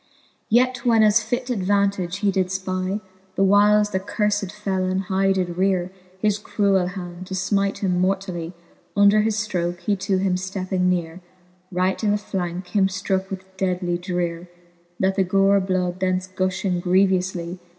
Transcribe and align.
Yet 0.49 0.83
when 0.83 1.03
as 1.03 1.21
fit 1.21 1.51
advantage 1.51 2.17
he 2.25 2.31
did 2.31 2.47
fpy, 2.47 3.01
The 3.35 3.43
whiles 3.43 3.91
the 3.91 3.99
curfed 3.99 4.51
felon 4.51 4.97
high 5.01 5.31
did 5.31 5.57
reare 5.57 5.91
His 6.19 6.39
cruell 6.39 6.87
hand, 6.95 7.27
to 7.27 7.35
fmite 7.35 7.77
him 7.77 7.99
mortally, 8.01 8.53
Under 8.97 9.21
his 9.21 9.35
ftroke 9.47 9.81
he 9.81 9.95
to 9.97 10.17
him 10.17 10.37
fi:epping 10.37 10.89
neare, 10.89 11.21
Right 11.71 12.03
in 12.03 12.09
the 12.13 12.17
flanke 12.17 12.69
him 12.69 12.87
ftrooke 12.87 13.29
with 13.29 13.57
deadly 13.57 13.99
dreare, 13.99 14.47
That 14.99 15.17
the 15.17 15.23
gore 15.23 15.59
bloud 15.59 15.99
thence 15.99 16.25
guihing 16.27 16.81
grievoufly. 16.81 17.59